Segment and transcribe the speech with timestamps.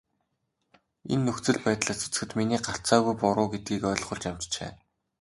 [1.13, 4.71] Энэ нөхцөл байдлаас үзэхэд миний гарцаагүй буруу гэдгийг ойлгуулж амжжээ.